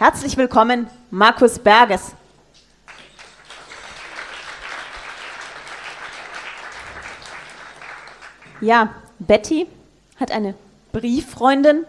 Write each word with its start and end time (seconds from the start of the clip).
Herzlich 0.00 0.38
willkommen, 0.38 0.86
Markus 1.10 1.58
Berges. 1.58 2.12
Ja, 8.62 8.94
Betty 9.18 9.66
hat 10.16 10.30
eine 10.30 10.54
Brieffreundin, 10.92 11.84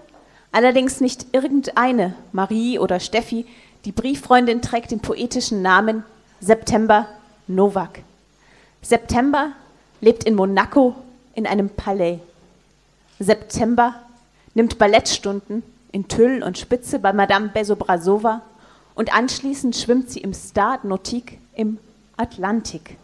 allerdings 0.51 0.99
nicht 0.99 1.27
irgendeine, 1.31 2.13
Marie 2.33 2.79
oder 2.79 2.99
Steffi. 2.99 3.45
Die 3.85 3.93
Brieffreundin 3.93 4.61
trägt 4.61 4.91
den 4.91 4.99
poetischen 4.99 5.61
Namen 5.61 6.03
September 6.41 7.07
Novak. 7.47 7.99
September 8.81 9.53
lebt 10.01 10.25
in 10.25 10.35
Monaco 10.35 10.97
in 11.33 11.47
einem 11.47 11.69
Palais. 11.69 12.19
September 13.19 13.95
nimmt 14.53 14.77
Ballettstunden 14.77 15.63
in 15.91 16.07
Tüll 16.07 16.43
und 16.43 16.57
Spitze 16.57 16.99
bei 16.99 17.13
Madame 17.13 17.49
Besobrasova 17.49 18.41
und 18.95 19.13
anschließend 19.13 19.75
schwimmt 19.75 20.09
sie 20.09 20.19
im 20.19 20.33
Stade 20.33 20.87
Nautique 20.87 21.37
im 21.55 21.77
Atlantik. 22.17 22.97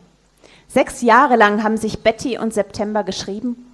Sechs 0.67 1.01
Jahre 1.01 1.35
lang 1.35 1.63
haben 1.63 1.77
sich 1.77 2.03
Betty 2.03 2.37
und 2.37 2.53
September 2.53 3.03
geschrieben 3.03 3.65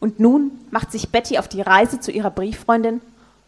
und 0.00 0.18
nun 0.18 0.52
macht 0.70 0.92
sich 0.92 1.10
Betty 1.10 1.38
auf 1.38 1.48
die 1.48 1.62
Reise 1.62 2.00
zu 2.00 2.10
ihrer 2.10 2.30
Brieffreundin, 2.30 3.00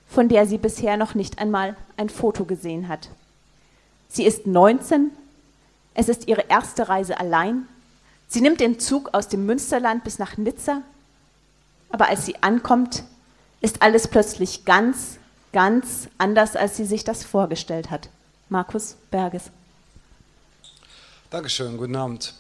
von 0.09 0.29
der 0.29 0.47
sie 0.47 0.59
bisher 0.59 0.97
noch 0.97 1.15
nicht 1.15 1.39
einmal 1.39 1.77
ein 1.97 2.09
Foto 2.11 2.45
gesehen 2.45 2.89
hat. 2.89 3.09
Sie 4.09 4.25
ist 4.25 4.47
19, 4.47 5.11
es 5.95 6.09
ist 6.09 6.29
ihre 6.29 6.43
erste 6.49 6.89
Reise 6.89 7.19
allein. 7.19 7.67
Sie 8.29 8.41
nimmt 8.41 8.61
den 8.61 8.79
Zug 8.79 9.11
aus 9.15 9.29
dem 9.29 9.47
Münsterland 9.47 10.05
bis 10.05 10.19
nach 10.19 10.37
Nizza, 10.37 10.83
aber 11.91 12.09
als 12.09 12.27
sie 12.27 12.37
ankommt, 12.43 13.05
ist 13.63 13.81
alles 13.81 14.09
plötzlich 14.09 14.65
ganz, 14.65 15.19
ganz 15.53 16.09
anders, 16.19 16.57
als 16.57 16.77
sie 16.77 16.85
sich 16.85 17.05
das 17.05 17.25
vorgestellt 17.25 17.91
hat. 17.91 18.09
Markus 18.49 18.97
Berges. 19.11 19.45
Dankeschön, 21.31 21.79
guten 21.79 21.97
Abend. 21.97 22.35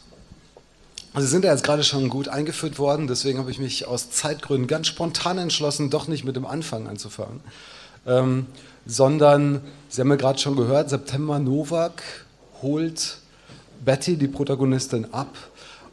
Sie 1.14 1.27
sind 1.27 1.45
ja 1.45 1.53
jetzt 1.53 1.64
gerade 1.64 1.84
schon 1.84 2.09
gut 2.09 2.29
eingeführt 2.29 2.79
worden, 2.79 3.06
deswegen 3.06 3.39
habe 3.39 3.51
ich 3.51 3.59
mich 3.59 3.87
aus 3.87 4.11
Zeitgründen 4.11 4.67
ganz 4.67 4.87
spontan 4.87 5.39
entschlossen, 5.39 5.91
doch 5.91 6.09
nicht 6.09 6.25
mit 6.25 6.37
dem 6.37 6.47
Anfang 6.47 6.87
anzufangen, 6.89 7.41
ähm, 8.07 8.47
sondern, 8.86 9.61
Sie 9.91 10.01
haben 10.01 10.09
ja 10.09 10.17
gerade 10.17 10.39
schon 10.39 10.57
gehört, 10.57 10.91
September 10.91 11.39
Novak 11.39 12.03
holt 12.62 13.19
Betty, 13.84 14.17
die 14.17 14.29
Protagonistin, 14.29 15.12
ab 15.12 15.36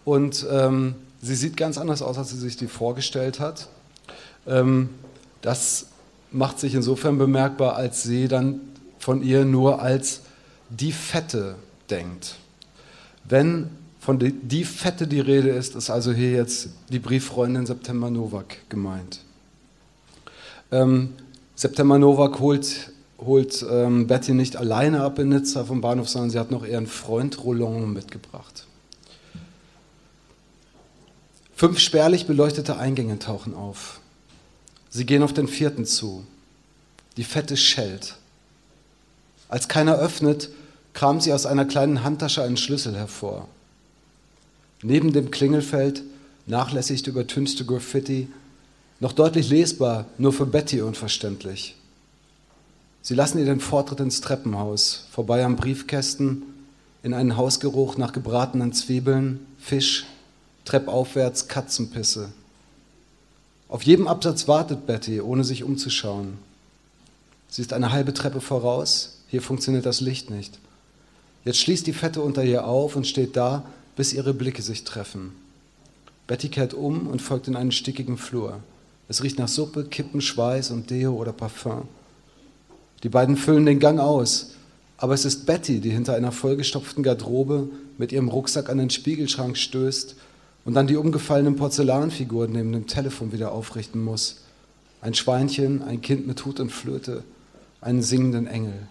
und 0.05 0.45
ähm, 0.49 0.95
sie 1.21 1.36
sieht 1.36 1.58
ganz 1.58 1.77
anders 1.77 2.02
aus, 2.02 2.17
als 2.17 2.30
sie 2.30 2.38
sich 2.38 2.55
die 2.55 2.67
vorgestellt 2.67 3.39
hat. 3.39 3.67
Ähm, 4.47 4.89
das 5.42 5.88
macht 6.32 6.59
sich 6.59 6.76
insofern 6.76 7.18
bemerkbar, 7.18 7.76
als 7.76 8.04
sie 8.04 8.28
dann 8.28 8.62
von 9.00 9.23
ihr 9.23 9.45
nur 9.45 9.82
als 9.82 10.22
die 10.70 10.92
Fette 10.92 11.56
denkt. 11.90 12.36
Wenn 13.23 13.70
von 14.00 14.20
die, 14.20 14.32
die 14.32 14.64
Fette 14.64 15.08
die 15.08 15.20
Rede 15.20 15.50
ist, 15.50 15.76
ist 15.76 15.90
also 15.90 16.12
hier 16.12 16.32
jetzt 16.32 16.70
die 16.90 17.00
Brieffreundin 17.00 17.66
September 17.66 18.10
Novak 18.10 18.70
gemeint. 18.70 19.22
Ähm, 20.72 21.14
September 21.56 22.00
Novak 22.00 22.40
holt, 22.40 22.92
holt 23.20 23.66
ähm, 23.70 24.08
Betty 24.08 24.34
nicht 24.34 24.56
alleine 24.56 25.02
ab 25.02 25.20
in 25.20 25.30
Nizza 25.30 25.66
vom 25.66 25.82
Bahnhof, 25.82 26.08
sondern 26.08 26.30
sie 26.30 26.40
hat 26.40 26.52
noch 26.52 26.66
ihren 26.66 26.88
Freund 26.88 27.44
Roland 27.44 27.94
mitgebracht. 27.94 28.66
Fünf 31.56 31.80
spärlich 31.80 32.26
beleuchtete 32.26 32.78
Eingänge 32.78 33.20
tauchen 33.20 33.54
auf. 33.54 33.98
Sie 34.90 35.06
gehen 35.06 35.23
auf 35.23 35.34
den 35.34 35.48
vierten 35.48 35.86
zu. 35.86 36.26
Die 37.18 37.23
Fette 37.23 37.58
schellt. 37.58 38.16
Als 39.48 39.68
keiner 39.68 39.98
öffnet, 39.98 40.50
kramt 40.94 41.23
sie 41.23 41.34
aus 41.34 41.45
einer 41.45 41.66
kleinen 41.66 42.04
Handtasche 42.04 42.44
einen 42.44 42.58
Schlüssel 42.58 42.95
hervor. 42.95 43.48
Neben 44.82 45.12
dem 45.12 45.32
Klingelfeld, 45.32 46.04
nachlässig 46.45 47.05
übertünchte 47.05 47.66
Graffiti, 47.66 48.28
noch 48.99 49.14
deutlich 49.14 49.49
lesbar, 49.49 50.05
nur 50.17 50.33
für 50.33 50.45
Betty 50.45 50.82
unverständlich. 50.82 51.76
Sie 53.02 53.16
lassen 53.16 53.39
ihr 53.39 53.45
den 53.45 53.60
Vortritt 53.60 53.99
ins 54.02 54.22
Treppenhaus, 54.22 55.08
vorbei 55.11 55.44
am 55.44 55.55
Briefkästen, 55.55 56.44
in 57.02 57.14
einen 57.14 57.38
Hausgeruch 57.38 57.98
nach 57.98 58.11
gebratenen 58.11 58.73
Zwiebeln, 58.73 59.45
Fisch, 59.58 60.05
treppaufwärts 60.66 61.48
Katzenpisse. 61.48 62.30
Auf 63.69 63.83
jedem 63.83 64.07
Absatz 64.07 64.47
wartet 64.47 64.87
Betty, 64.87 65.21
ohne 65.21 65.43
sich 65.43 65.63
umzuschauen. 65.63 66.39
Sie 67.49 67.61
ist 67.61 67.71
eine 67.71 67.91
halbe 67.91 68.15
Treppe 68.15 68.41
voraus, 68.41 69.19
hier 69.27 69.43
funktioniert 69.43 69.85
das 69.85 70.02
Licht 70.02 70.31
nicht. 70.31 70.57
Jetzt 71.45 71.59
schließt 71.59 71.85
die 71.85 71.93
Fette 71.93 72.21
unter 72.21 72.43
ihr 72.43 72.65
auf 72.65 72.95
und 72.95 73.05
steht 73.05 73.37
da, 73.37 73.63
bis 73.95 74.11
ihre 74.11 74.33
Blicke 74.33 74.63
sich 74.63 74.85
treffen. 74.85 75.33
Betty 76.25 76.49
kehrt 76.49 76.73
um 76.73 77.05
und 77.07 77.21
folgt 77.21 77.47
in 77.47 77.55
einen 77.55 77.71
stickigen 77.71 78.17
Flur. 78.17 78.59
Es 79.07 79.23
riecht 79.23 79.37
nach 79.37 79.47
Suppe, 79.47 79.86
Kippen, 79.86 80.21
Schweiß 80.21 80.71
und 80.71 80.89
Deo 80.89 81.13
oder 81.13 81.31
Parfum. 81.31 81.87
Die 83.03 83.09
beiden 83.09 83.37
füllen 83.37 83.67
den 83.67 83.80
Gang 83.80 83.99
aus, 83.99 84.51
aber 84.97 85.13
es 85.13 85.25
ist 85.25 85.45
Betty, 85.45 85.80
die 85.80 85.91
hinter 85.91 86.15
einer 86.15 86.31
vollgestopften 86.31 87.03
Garderobe 87.03 87.69
mit 87.99 88.11
ihrem 88.11 88.30
Rucksack 88.30 88.69
an 88.69 88.80
den 88.80 88.89
Spiegelschrank 88.89 89.57
stößt 89.57 90.15
und 90.69 90.75
dann 90.75 90.85
die 90.85 90.97
umgefallenen 90.97 91.55
Porzellanfiguren 91.55 92.52
neben 92.52 92.71
dem 92.71 92.85
Telefon 92.85 93.31
wieder 93.31 93.53
aufrichten 93.53 94.03
muss. 94.03 94.41
Ein 95.02 95.15
Schweinchen, 95.15 95.81
ein 95.81 95.99
Kind 95.99 96.27
mit 96.27 96.45
Hut 96.45 96.59
und 96.59 96.71
Flöte, 96.71 97.23
einen 97.81 98.03
singenden 98.03 98.45
Engel. 98.45 98.87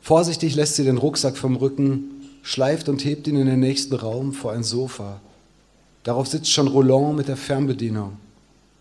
Vorsichtig 0.00 0.54
lässt 0.54 0.76
sie 0.76 0.84
den 0.84 0.98
Rucksack 0.98 1.36
vom 1.36 1.56
Rücken, 1.56 2.28
schleift 2.44 2.88
und 2.88 3.04
hebt 3.04 3.26
ihn 3.26 3.34
in 3.34 3.48
den 3.48 3.58
nächsten 3.58 3.96
Raum 3.96 4.32
vor 4.32 4.52
ein 4.52 4.62
Sofa. 4.62 5.20
Darauf 6.04 6.28
sitzt 6.28 6.52
schon 6.52 6.68
Roland 6.68 7.16
mit 7.16 7.26
der 7.26 7.36
Fernbedienung. 7.36 8.12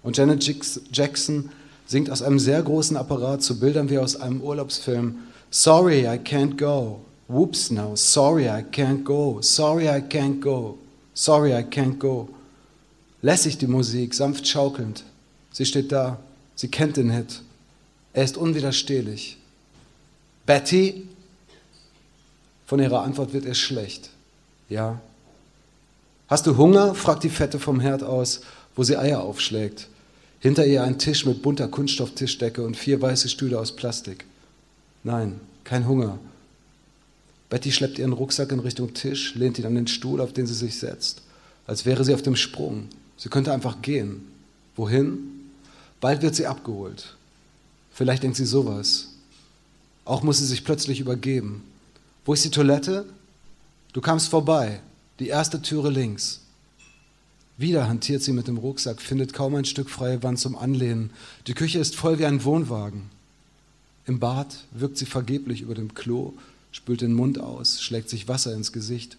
Und 0.03 0.17
Janet 0.17 0.47
Jackson 0.93 1.49
singt 1.87 2.11
aus 2.11 2.21
einem 2.21 2.37
sehr 2.37 2.61
großen 2.61 2.95
Apparat 2.97 3.41
zu 3.41 3.59
Bildern 3.59 3.89
wie 3.89 3.97
aus 3.97 4.15
einem 4.15 4.41
Urlaubsfilm 4.41 5.15
Sorry, 5.49 6.01
I 6.01 6.19
can't 6.19 6.55
go. 6.55 6.99
Whoops 7.27 7.71
now. 7.71 7.95
Sorry, 7.95 8.47
I 8.47 8.61
can't 8.61 9.03
go. 9.03 9.41
Sorry, 9.41 9.89
I 9.89 10.01
can't 10.01 10.39
go. 10.39 10.77
Sorry, 11.21 11.53
I 11.53 11.61
can't 11.61 11.99
go. 11.99 12.29
Lässig 13.21 13.59
die 13.59 13.67
Musik, 13.67 14.15
sanft 14.15 14.47
schaukelnd. 14.47 15.03
Sie 15.51 15.67
steht 15.67 15.91
da. 15.91 16.19
Sie 16.55 16.67
kennt 16.67 16.97
den 16.97 17.11
Hit. 17.11 17.43
Er 18.11 18.23
ist 18.23 18.37
unwiderstehlich. 18.37 19.37
Betty? 20.47 21.07
Von 22.65 22.79
ihrer 22.79 23.03
Antwort 23.03 23.33
wird 23.33 23.45
ihr 23.45 23.53
schlecht. 23.53 24.09
Ja. 24.67 24.99
Hast 26.27 26.47
du 26.47 26.57
Hunger? 26.57 26.95
fragt 26.95 27.23
die 27.23 27.29
Fette 27.29 27.59
vom 27.59 27.79
Herd 27.79 28.01
aus, 28.01 28.41
wo 28.75 28.81
sie 28.81 28.97
Eier 28.97 29.21
aufschlägt. 29.21 29.89
Hinter 30.39 30.65
ihr 30.65 30.81
ein 30.81 30.97
Tisch 30.97 31.27
mit 31.27 31.43
bunter 31.43 31.67
Kunststofftischdecke 31.67 32.63
und 32.63 32.75
vier 32.75 32.99
weiße 32.99 33.29
Stühle 33.29 33.59
aus 33.59 33.75
Plastik. 33.75 34.25
Nein, 35.03 35.39
kein 35.65 35.87
Hunger. 35.87 36.17
Betty 37.51 37.73
schleppt 37.73 37.99
ihren 37.99 38.13
Rucksack 38.13 38.53
in 38.53 38.61
Richtung 38.61 38.93
Tisch, 38.93 39.35
lehnt 39.35 39.59
ihn 39.59 39.65
an 39.65 39.75
den 39.75 39.87
Stuhl, 39.87 40.21
auf 40.21 40.31
den 40.31 40.47
sie 40.47 40.53
sich 40.53 40.79
setzt, 40.79 41.21
als 41.67 41.85
wäre 41.85 42.05
sie 42.05 42.13
auf 42.13 42.21
dem 42.21 42.37
Sprung. 42.37 42.87
Sie 43.17 43.27
könnte 43.27 43.51
einfach 43.51 43.81
gehen. 43.81 44.21
Wohin? 44.77 45.17
Bald 45.99 46.21
wird 46.21 46.33
sie 46.33 46.47
abgeholt. 46.47 47.17
Vielleicht 47.91 48.23
denkt 48.23 48.37
sie 48.37 48.45
sowas. 48.45 49.09
Auch 50.05 50.23
muss 50.23 50.37
sie 50.37 50.45
sich 50.45 50.63
plötzlich 50.63 51.01
übergeben. 51.01 51.61
Wo 52.23 52.31
ist 52.31 52.45
die 52.45 52.51
Toilette? 52.51 53.05
Du 53.91 53.99
kamst 53.99 54.29
vorbei. 54.29 54.79
Die 55.19 55.27
erste 55.27 55.61
Türe 55.61 55.89
links. 55.89 56.39
Wieder 57.57 57.89
hantiert 57.89 58.23
sie 58.23 58.31
mit 58.31 58.47
dem 58.47 58.59
Rucksack, 58.59 59.01
findet 59.01 59.33
kaum 59.33 59.55
ein 59.55 59.65
Stück 59.65 59.89
freie 59.89 60.23
Wand 60.23 60.39
zum 60.39 60.57
Anlehnen. 60.57 61.09
Die 61.47 61.53
Küche 61.53 61.79
ist 61.79 61.97
voll 61.97 62.17
wie 62.17 62.25
ein 62.25 62.45
Wohnwagen. 62.45 63.09
Im 64.05 64.19
Bad 64.19 64.63
wirkt 64.71 64.97
sie 64.97 65.05
vergeblich 65.05 65.61
über 65.61 65.75
dem 65.75 65.93
Klo, 65.93 66.33
spült 66.71 67.01
den 67.01 67.13
Mund 67.13 67.39
aus, 67.39 67.81
schlägt 67.81 68.09
sich 68.09 68.27
Wasser 68.27 68.53
ins 68.53 68.71
Gesicht, 68.71 69.17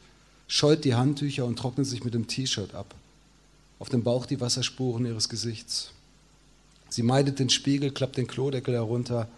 scheut 0.48 0.84
die 0.84 0.94
Handtücher 0.94 1.44
und 1.44 1.58
trocknet 1.58 1.86
sich 1.86 2.04
mit 2.04 2.14
dem 2.14 2.26
T-Shirt 2.26 2.74
ab. 2.74 2.94
Auf 3.78 3.88
dem 3.88 4.02
Bauch 4.02 4.26
die 4.26 4.40
Wasserspuren 4.40 5.06
ihres 5.06 5.28
Gesichts. 5.28 5.92
Sie 6.88 7.02
meidet 7.02 7.38
den 7.38 7.50
Spiegel, 7.50 7.90
klappt 7.90 8.16
den 8.16 8.26
Klodeckel 8.26 8.74
herunter 8.74 9.28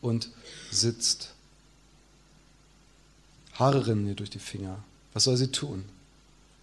und 0.00 0.30
sitzt. 0.70 1.34
Haare 3.54 3.86
rinnen 3.86 4.06
ihr 4.06 4.14
durch 4.14 4.30
die 4.30 4.38
Finger. 4.38 4.84
Was 5.14 5.24
soll 5.24 5.36
sie 5.36 5.50
tun? 5.50 5.84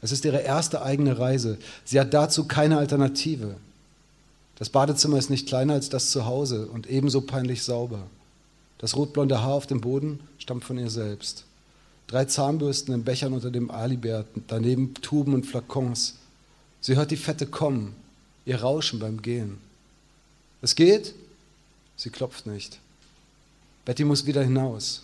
Es 0.01 0.11
ist 0.11 0.23
ihre 0.23 0.41
erste 0.41 0.83
eigene 0.83 1.17
Reise. 1.17 1.57
Sie 1.83 1.99
hat 1.99 2.13
dazu 2.13 2.45
keine 2.45 2.77
Alternative. 2.77 3.57
Das 4.57 4.69
Badezimmer 4.69 5.17
ist 5.17 5.29
nicht 5.29 5.47
kleiner 5.47 5.73
als 5.73 5.89
das 5.89 6.11
zu 6.11 6.25
Hause 6.25 6.67
und 6.67 6.87
ebenso 6.87 7.21
peinlich 7.21 7.63
sauber. 7.63 8.03
Das 8.77 8.95
rotblonde 8.95 9.41
Haar 9.41 9.53
auf 9.53 9.67
dem 9.67 9.81
Boden 9.81 10.19
stammt 10.37 10.65
von 10.65 10.77
ihr 10.77 10.89
selbst. 10.89 11.45
Drei 12.07 12.25
Zahnbürsten 12.25 12.93
in 12.93 13.03
Bechern 13.03 13.33
unter 13.33 13.49
dem 13.49 13.71
Alibert, 13.71 14.27
daneben 14.47 14.93
Tuben 14.95 15.33
und 15.33 15.45
Flakons. 15.45 16.15
Sie 16.81 16.95
hört 16.95 17.11
die 17.11 17.17
Fette 17.17 17.47
kommen, 17.47 17.95
ihr 18.45 18.61
Rauschen 18.61 18.99
beim 18.99 19.21
Gehen. 19.21 19.57
Es 20.61 20.75
geht? 20.75 21.15
Sie 21.95 22.09
klopft 22.09 22.45
nicht. 22.45 22.79
Betty 23.85 24.03
muss 24.03 24.25
wieder 24.25 24.43
hinaus. 24.43 25.03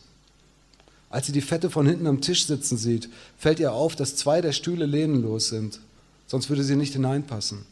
Als 1.10 1.26
sie 1.26 1.32
die 1.32 1.42
Fette 1.42 1.70
von 1.70 1.86
hinten 1.86 2.08
am 2.08 2.22
Tisch 2.22 2.46
sitzen 2.46 2.78
sieht, 2.78 3.10
fällt 3.38 3.60
ihr 3.60 3.74
auf, 3.74 3.96
dass 3.96 4.16
zwei 4.16 4.42
der 4.42 4.54
Stühle 4.54 4.86
lehnenlos 4.86 5.50
sind, 5.50 5.80
sonst 6.28 6.50
würde 6.50 6.64
sie 6.64 6.76
nicht 6.76 6.94
hineinpassen. 6.94 7.66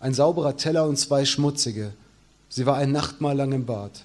Ein 0.00 0.14
sauberer 0.14 0.56
Teller 0.56 0.86
und 0.86 0.96
zwei 0.96 1.24
schmutzige. 1.24 1.92
Sie 2.48 2.66
war 2.66 2.76
ein 2.76 2.90
Nachtmahl 2.90 3.36
lang 3.36 3.52
im 3.52 3.66
Bad. 3.66 4.04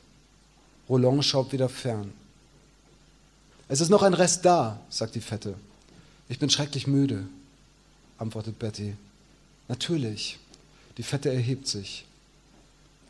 Roland 0.90 1.26
schaut 1.26 1.52
wieder 1.52 1.70
fern. 1.70 2.14
Es 3.68 3.82
ist 3.82 3.90
noch 3.90 4.04
ein 4.04 4.14
Rest 4.14 4.46
da, 4.46 4.80
sagt 4.90 5.16
die 5.16 5.22
Fette. 5.22 5.56
Ich 6.30 6.40
bin 6.40 6.50
schrecklich 6.50 6.88
müde, 6.88 7.26
antwortet 8.18 8.60
Betty. 8.60 8.96
Natürlich. 9.68 10.38
Die 10.98 11.04
Fette 11.04 11.34
erhebt 11.34 11.68
sich. 11.68 12.06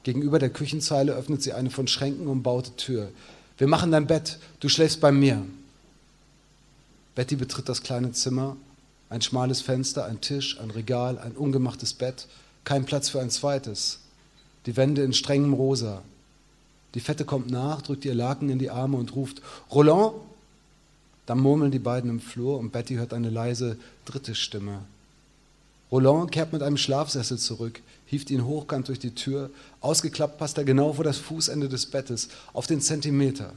Gegenüber 0.04 0.39
der 0.39 0.50
Küchenzeile 0.50 1.13
öffnet 1.13 1.42
sie 1.42 1.54
eine 1.54 1.69
von 1.69 1.88
Schränken 1.88 2.27
umbaute 2.27 2.75
Tür. 2.75 3.10
Wir 3.57 3.68
machen 3.68 3.92
dein 3.92 4.07
Bett, 4.07 4.39
du 4.60 4.69
schläfst 4.69 5.01
bei 5.01 5.12
mir. 5.12 5.45
Betty 7.16 7.36
betritt 7.36 7.69
das 7.69 7.83
kleine 7.83 8.12
Zimmer. 8.12 8.57
Ein 9.10 9.22
schmales 9.22 9.62
Fenster, 9.62 10.06
ein 10.06 10.22
Tisch, 10.22 10.60
ein 10.60 10.72
Regal, 10.72 11.19
ein 11.19 11.33
ungemachtes 11.33 11.94
Bett, 11.94 12.27
kein 12.63 12.86
Platz 12.86 13.10
für 13.10 13.22
ein 13.22 13.30
zweites. 13.30 14.00
Die 14.66 14.75
Wände 14.77 15.04
in 15.04 15.13
strengem 15.13 15.54
Rosa. 15.54 16.01
Die 16.95 17.01
Fette 17.01 17.25
kommt 17.25 17.51
nach, 17.51 17.81
drückt 17.81 18.06
ihr 18.06 18.15
Laken 18.15 18.50
in 18.50 18.57
die 18.57 18.71
Arme 18.71 18.97
und 18.97 19.15
ruft: 19.15 19.42
Roland! 19.71 20.13
Dann 21.25 21.39
murmeln 21.39 21.71
die 21.71 21.80
beiden 21.80 22.09
im 22.09 22.19
Flur 22.19 22.57
und 22.57 22.71
Betty 22.71 22.95
hört 22.95 23.13
eine 23.13 23.30
leise 23.30 23.77
dritte 24.06 24.36
Stimme. 24.36 24.80
Roland 25.92 26.31
kehrt 26.31 26.53
mit 26.53 26.62
einem 26.62 26.77
Schlafsessel 26.77 27.38
zurück, 27.38 27.81
hieft 28.06 28.31
ihn 28.31 28.45
hochkant 28.45 28.88
durch 28.88 29.00
die 29.00 29.13
Tür. 29.13 29.50
Ausgeklappt 29.81 30.38
passt 30.38 30.57
er 30.57 30.63
genau 30.63 30.94
vor 30.94 31.03
das 31.03 31.18
Fußende 31.18 31.69
des 31.69 31.86
Bettes, 31.86 32.30
auf 32.53 32.68
den 32.68 32.81
Zentimeter. 32.81 33.53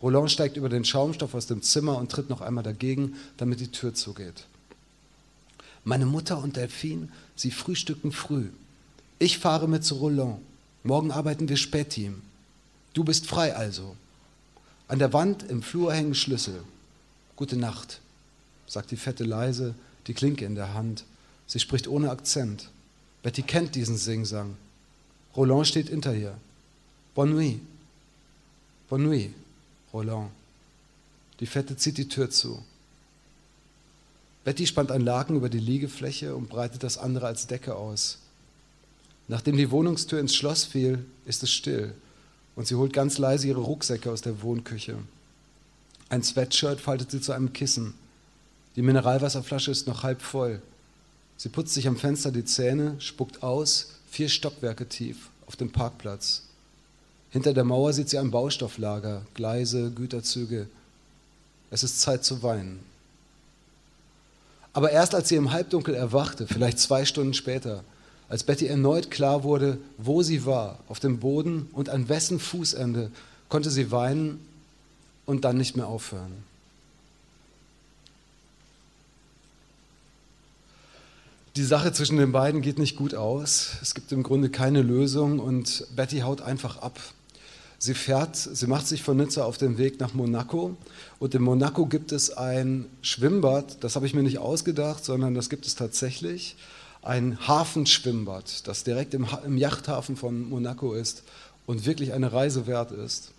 Roland 0.00 0.30
steigt 0.30 0.56
über 0.56 0.68
den 0.68 0.84
Schaumstoff 0.84 1.34
aus 1.34 1.46
dem 1.46 1.62
Zimmer 1.62 1.98
und 1.98 2.10
tritt 2.10 2.30
noch 2.30 2.40
einmal 2.40 2.64
dagegen, 2.64 3.16
damit 3.36 3.60
die 3.60 3.72
Tür 3.72 3.94
zugeht. 3.94 4.46
Meine 5.84 6.06
Mutter 6.06 6.38
und 6.38 6.56
Delphine, 6.56 7.08
sie 7.34 7.50
frühstücken 7.50 8.12
früh. 8.12 8.46
Ich 9.18 9.38
fahre 9.38 9.68
mit 9.68 9.84
zu 9.84 9.96
Roland. 9.96 10.38
Morgen 10.84 11.10
arbeiten 11.10 11.48
wir 11.48 11.56
Spätteam. 11.56 12.22
Du 12.98 13.04
bist 13.04 13.26
frei 13.28 13.54
also. 13.54 13.94
An 14.88 14.98
der 14.98 15.12
Wand 15.12 15.44
im 15.44 15.62
Flur 15.62 15.94
hängen 15.94 16.16
Schlüssel. 16.16 16.64
Gute 17.36 17.56
Nacht, 17.56 18.00
sagt 18.66 18.90
die 18.90 18.96
Fette 18.96 19.22
leise, 19.22 19.76
die 20.08 20.14
Klinke 20.14 20.44
in 20.44 20.56
der 20.56 20.74
Hand. 20.74 21.04
Sie 21.46 21.60
spricht 21.60 21.86
ohne 21.86 22.10
Akzent. 22.10 22.70
Betty 23.22 23.42
kennt 23.42 23.76
diesen 23.76 23.96
Singsang. 23.96 24.56
Roland 25.36 25.68
steht 25.68 25.90
hinter 25.90 26.12
ihr. 26.12 26.36
Bonne 27.14 27.34
nuit. 27.34 27.60
Bonne 28.88 29.04
nuit, 29.04 29.30
Roland. 29.92 30.32
Die 31.38 31.46
Fette 31.46 31.76
zieht 31.76 31.98
die 31.98 32.08
Tür 32.08 32.30
zu. 32.30 32.64
Betty 34.42 34.66
spannt 34.66 34.90
ein 34.90 35.02
Laken 35.02 35.36
über 35.36 35.48
die 35.48 35.60
Liegefläche 35.60 36.34
und 36.34 36.48
breitet 36.48 36.82
das 36.82 36.98
andere 36.98 37.28
als 37.28 37.46
Decke 37.46 37.76
aus. 37.76 38.18
Nachdem 39.28 39.56
die 39.56 39.70
Wohnungstür 39.70 40.18
ins 40.18 40.34
Schloss 40.34 40.64
fiel, 40.64 41.06
ist 41.26 41.44
es 41.44 41.52
still 41.52 41.94
und 42.58 42.66
sie 42.66 42.74
holt 42.74 42.92
ganz 42.92 43.18
leise 43.18 43.46
ihre 43.46 43.60
Rucksäcke 43.60 44.10
aus 44.10 44.20
der 44.20 44.42
Wohnküche. 44.42 44.96
Ein 46.08 46.24
Sweatshirt 46.24 46.80
faltet 46.80 47.12
sie 47.12 47.20
zu 47.20 47.30
einem 47.30 47.52
Kissen. 47.52 47.94
Die 48.74 48.82
Mineralwasserflasche 48.82 49.70
ist 49.70 49.86
noch 49.86 50.02
halb 50.02 50.20
voll. 50.20 50.60
Sie 51.36 51.50
putzt 51.50 51.72
sich 51.74 51.86
am 51.86 51.96
Fenster 51.96 52.32
die 52.32 52.44
Zähne, 52.44 52.96
spuckt 52.98 53.44
aus, 53.44 53.92
vier 54.10 54.28
Stockwerke 54.28 54.88
tief, 54.88 55.30
auf 55.46 55.54
dem 55.54 55.70
Parkplatz. 55.70 56.42
Hinter 57.30 57.54
der 57.54 57.62
Mauer 57.62 57.92
sieht 57.92 58.08
sie 58.08 58.18
ein 58.18 58.32
Baustofflager, 58.32 59.22
Gleise, 59.34 59.92
Güterzüge. 59.92 60.66
Es 61.70 61.84
ist 61.84 62.00
Zeit 62.00 62.24
zu 62.24 62.42
weinen. 62.42 62.80
Aber 64.72 64.90
erst 64.90 65.14
als 65.14 65.28
sie 65.28 65.36
im 65.36 65.52
Halbdunkel 65.52 65.94
erwachte, 65.94 66.48
vielleicht 66.48 66.80
zwei 66.80 67.04
Stunden 67.04 67.34
später, 67.34 67.84
als 68.28 68.44
Betty 68.44 68.66
erneut 68.66 69.10
klar 69.10 69.42
wurde, 69.42 69.78
wo 69.96 70.22
sie 70.22 70.44
war, 70.44 70.78
auf 70.88 71.00
dem 71.00 71.18
Boden 71.18 71.68
und 71.72 71.88
an 71.88 72.08
wessen 72.08 72.38
Fußende, 72.38 73.10
konnte 73.48 73.70
sie 73.70 73.90
weinen 73.90 74.40
und 75.24 75.44
dann 75.44 75.56
nicht 75.56 75.76
mehr 75.76 75.86
aufhören. 75.86 76.32
Die 81.56 81.64
Sache 81.64 81.92
zwischen 81.92 82.18
den 82.18 82.30
beiden 82.30 82.60
geht 82.62 82.78
nicht 82.78 82.96
gut 82.96 83.14
aus. 83.14 83.78
Es 83.82 83.94
gibt 83.94 84.12
im 84.12 84.22
Grunde 84.22 84.48
keine 84.48 84.82
Lösung 84.82 85.40
und 85.40 85.86
Betty 85.96 86.20
haut 86.20 86.40
einfach 86.40 86.76
ab. 86.76 87.00
Sie 87.80 87.94
fährt, 87.94 88.36
sie 88.36 88.66
macht 88.66 88.86
sich 88.86 89.02
von 89.02 89.16
Nizza 89.16 89.44
auf 89.44 89.56
den 89.56 89.78
Weg 89.78 90.00
nach 90.00 90.12
Monaco 90.12 90.76
und 91.18 91.34
in 91.34 91.42
Monaco 91.42 91.86
gibt 91.86 92.12
es 92.12 92.30
ein 92.30 92.86
Schwimmbad, 93.02 93.82
das 93.82 93.96
habe 93.96 94.04
ich 94.06 94.14
mir 94.14 94.22
nicht 94.22 94.38
ausgedacht, 94.38 95.04
sondern 95.04 95.34
das 95.34 95.48
gibt 95.48 95.66
es 95.66 95.74
tatsächlich 95.74 96.56
ein 97.08 97.48
Hafenschwimmbad, 97.48 98.68
das 98.68 98.84
direkt 98.84 99.14
im, 99.14 99.26
im 99.46 99.56
Yachthafen 99.56 100.14
von 100.14 100.46
Monaco 100.46 100.92
ist 100.92 101.22
und 101.64 101.86
wirklich 101.86 102.12
eine 102.12 102.34
Reise 102.34 102.66
wert 102.66 102.92
ist. 102.92 103.32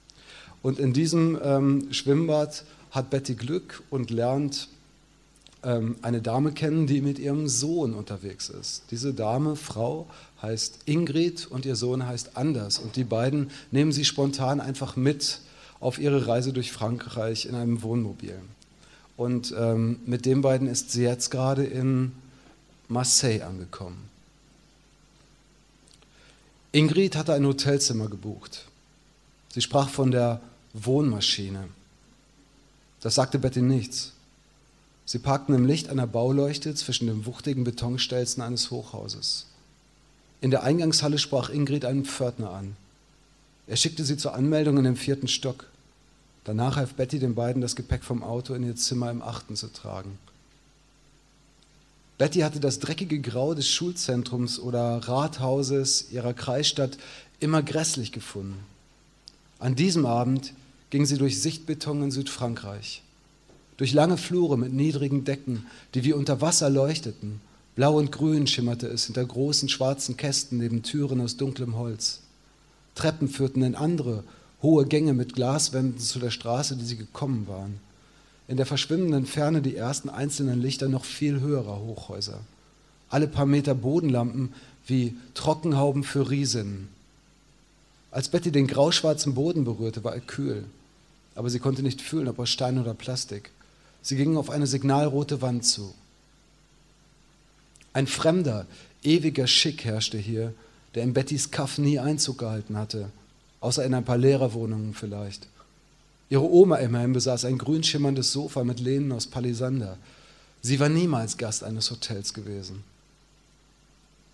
Und 0.63 0.79
in 0.79 0.91
diesem 0.91 1.37
ähm, 1.43 1.93
Schwimmbad 1.93 2.65
hat 2.89 3.11
Betty 3.11 3.35
Glück 3.35 3.83
und 3.91 4.09
lernt 4.09 4.69
ähm, 5.61 5.97
eine 6.01 6.19
Dame 6.19 6.51
kennen, 6.51 6.87
die 6.87 7.01
mit 7.01 7.19
ihrem 7.19 7.47
Sohn 7.47 7.93
unterwegs 7.93 8.49
ist. 8.49 8.85
Diese 8.89 9.13
Dame, 9.13 9.55
Frau, 9.55 10.07
heißt 10.41 10.79
Ingrid 10.85 11.45
und 11.45 11.67
ihr 11.67 11.75
Sohn 11.75 12.07
heißt 12.07 12.37
Anders. 12.37 12.79
Und 12.79 12.95
die 12.95 13.03
beiden 13.03 13.51
nehmen 13.69 13.91
sie 13.91 14.03
spontan 14.03 14.61
einfach 14.61 14.95
mit 14.95 15.41
auf 15.79 15.99
ihre 15.99 16.25
Reise 16.25 16.53
durch 16.53 16.71
Frankreich 16.71 17.45
in 17.45 17.53
einem 17.53 17.83
Wohnmobil. 17.83 18.39
Und 19.15 19.53
ähm, 19.55 19.99
mit 20.07 20.25
den 20.25 20.41
beiden 20.41 20.67
ist 20.67 20.91
sie 20.91 21.03
jetzt 21.03 21.29
gerade 21.29 21.65
in 21.65 22.13
Marseille 22.89 23.43
angekommen. 23.43 24.09
Ingrid 26.71 27.15
hatte 27.15 27.33
ein 27.33 27.45
Hotelzimmer 27.45 28.09
gebucht. 28.09 28.65
Sie 29.53 29.61
sprach 29.61 29.89
von 29.89 30.11
der 30.11 30.41
Wohnmaschine. 30.73 31.69
Das 33.01 33.15
sagte 33.15 33.39
Betty 33.39 33.61
nichts. 33.61 34.13
Sie 35.05 35.19
parkten 35.19 35.55
im 35.55 35.65
Licht 35.65 35.89
einer 35.89 36.05
Bauleuchte 36.05 36.75
zwischen 36.75 37.07
den 37.07 37.25
wuchtigen 37.25 37.63
Betonstelzen 37.63 38.43
eines 38.43 38.69
Hochhauses. 38.69 39.47
In 40.41 40.51
der 40.51 40.63
Eingangshalle 40.63 41.17
sprach 41.17 41.49
Ingrid 41.49 41.85
einen 41.85 42.05
Pförtner 42.05 42.51
an. 42.51 42.75
Er 43.67 43.75
schickte 43.75 44.03
sie 44.03 44.17
zur 44.17 44.33
Anmeldung 44.33 44.77
in 44.77 44.83
den 44.83 44.95
vierten 44.95 45.27
Stock. 45.27 45.65
Danach 46.43 46.75
half 46.75 46.93
Betty 46.93 47.19
den 47.19 47.35
beiden, 47.35 47.61
das 47.61 47.75
Gepäck 47.75 48.03
vom 48.03 48.23
Auto 48.23 48.53
in 48.53 48.63
ihr 48.63 48.75
Zimmer 48.75 49.11
im 49.11 49.21
achten 49.21 49.55
zu 49.55 49.71
tragen. 49.71 50.17
Betty 52.19 52.41
hatte 52.41 52.59
das 52.59 52.79
dreckige 52.79 53.21
Grau 53.21 53.53
des 53.53 53.69
Schulzentrums 53.69 54.59
oder 54.59 54.97
Rathauses 54.97 56.11
ihrer 56.11 56.33
Kreisstadt 56.33 56.97
immer 57.39 57.63
grässlich 57.63 58.11
gefunden. 58.11 58.59
An 59.57 59.75
diesem 59.75 60.05
Abend 60.05 60.53
ging 60.89 61.05
sie 61.05 61.17
durch 61.17 61.41
Sichtbeton 61.41 62.03
in 62.03 62.11
Südfrankreich, 62.11 63.03
durch 63.77 63.93
lange 63.93 64.17
Flure 64.17 64.57
mit 64.57 64.73
niedrigen 64.73 65.23
Decken, 65.23 65.65
die 65.93 66.03
wie 66.03 66.11
unter 66.11 66.41
Wasser 66.41 66.69
leuchteten. 66.69 67.39
Blau 67.77 67.97
und 67.97 68.11
grün 68.11 68.47
schimmerte 68.47 68.87
es 68.87 69.05
hinter 69.05 69.23
großen 69.23 69.69
schwarzen 69.69 70.17
Kästen 70.17 70.57
neben 70.57 70.83
Türen 70.83 71.21
aus 71.21 71.37
dunklem 71.37 71.77
Holz. 71.77 72.19
Treppen 72.95 73.29
führten 73.29 73.63
in 73.63 73.75
andere, 73.75 74.25
hohe 74.61 74.85
Gänge 74.85 75.13
mit 75.13 75.35
Glaswänden 75.35 75.99
zu 75.99 76.19
der 76.19 76.31
Straße, 76.31 76.75
die 76.75 76.83
sie 76.83 76.97
gekommen 76.97 77.47
waren 77.47 77.79
in 78.49 78.57
der 78.57 78.65
verschwimmenden 78.65 79.27
Ferne 79.27 79.61
die 79.61 79.75
ersten 79.75 80.09
einzelnen 80.09 80.59
Lichter 80.59 80.89
noch 80.89 81.05
viel 81.05 81.39
höherer 81.39 81.81
Hochhäuser. 81.81 82.39
Alle 83.07 83.27
paar 83.27 83.45
Meter 83.45 83.75
Bodenlampen 83.75 84.53
wie 84.87 85.15
Trockenhauben 85.35 86.03
für 86.03 86.31
Riesen. 86.31 86.89
Als 88.09 88.29
Betty 88.29 88.51
den 88.51 88.65
grauschwarzen 88.65 89.35
Boden 89.35 89.65
berührte, 89.65 90.03
war 90.03 90.15
er 90.15 90.21
kühl, 90.21 90.65
aber 91.35 91.51
sie 91.51 91.59
konnte 91.59 91.83
nicht 91.83 92.01
fühlen, 92.01 92.27
ob 92.27 92.39
aus 92.39 92.49
Stein 92.49 92.79
oder 92.79 92.95
Plastik. 92.95 93.51
Sie 94.01 94.15
gingen 94.15 94.35
auf 94.35 94.49
eine 94.49 94.65
signalrote 94.65 95.43
Wand 95.43 95.63
zu. 95.63 95.93
Ein 97.93 98.07
fremder, 98.07 98.65
ewiger 99.03 99.45
Schick 99.45 99.85
herrschte 99.85 100.17
hier, 100.17 100.55
der 100.95 101.03
in 101.03 101.13
Bettys 101.13 101.51
Kaff 101.51 101.77
nie 101.77 101.99
Einzug 101.99 102.39
gehalten 102.39 102.77
hatte, 102.77 103.11
außer 103.59 103.85
in 103.85 103.93
ein 103.93 104.05
paar 104.05 104.17
Lehrerwohnungen 104.17 104.95
vielleicht. 104.95 105.45
Ihre 106.29 106.49
Oma 106.49 106.77
immerhin 106.77 107.13
besaß 107.13 107.45
ein 107.45 107.57
grün 107.57 107.83
schimmerndes 107.83 108.31
Sofa 108.31 108.63
mit 108.63 108.79
Lehnen 108.79 109.11
aus 109.11 109.25
Palisander. 109.25 109.97
Sie 110.61 110.79
war 110.79 110.89
niemals 110.89 111.37
Gast 111.37 111.63
eines 111.63 111.89
Hotels 111.89 112.33
gewesen. 112.33 112.83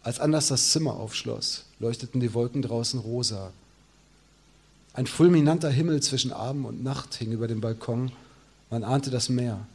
Als 0.03 0.19
Anders 0.19 0.47
das 0.47 0.71
Zimmer 0.71 0.95
aufschloss, 0.95 1.63
leuchteten 1.79 2.19
die 2.19 2.33
Wolken 2.33 2.61
draußen 2.61 2.99
rosa. 2.99 3.51
Ein 4.93 5.07
fulminanter 5.07 5.69
Himmel 5.69 6.01
zwischen 6.01 6.31
Abend 6.31 6.65
und 6.65 6.83
Nacht 6.83 7.15
hing 7.15 7.31
über 7.31 7.47
dem 7.47 7.61
Balkon. 7.61 8.11
Man 8.69 8.83
ahnte 8.83 9.09
das 9.09 9.29
Meer. 9.29 9.65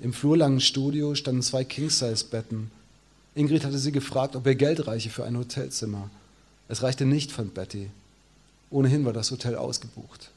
Im 0.00 0.12
flurlangen 0.12 0.60
Studio 0.60 1.14
standen 1.14 1.42
zwei 1.42 1.64
King-Size-Betten. 1.64 2.70
Ingrid 3.34 3.64
hatte 3.64 3.78
sie 3.78 3.92
gefragt, 3.92 4.36
ob 4.36 4.46
ihr 4.46 4.54
Geld 4.54 4.86
reiche 4.86 5.10
für 5.10 5.24
ein 5.24 5.36
Hotelzimmer. 5.36 6.10
Es 6.68 6.82
reichte 6.82 7.04
nicht, 7.04 7.32
fand 7.32 7.54
Betty. 7.54 7.90
Ohnehin 8.70 9.04
war 9.04 9.12
das 9.12 9.30
Hotel 9.30 9.56
ausgebucht. 9.56 10.30